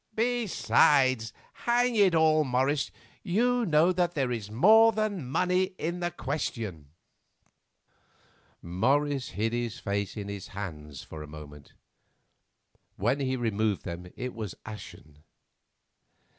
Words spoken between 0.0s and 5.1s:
Besides, hang it all, Morris, you know that there is more